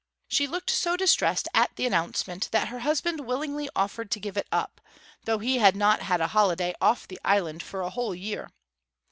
[0.27, 4.47] She looked so distressed at the announcement that her husband willingly offered to give it
[4.51, 4.81] up,
[5.25, 8.49] though he had not had a holiday off the island for a whole year.